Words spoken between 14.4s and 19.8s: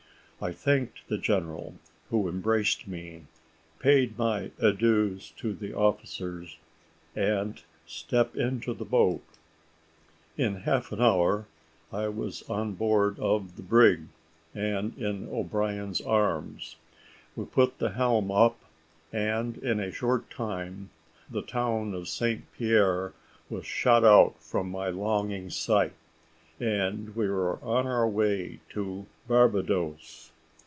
and in O'Brien's arms. We put the helm up, and in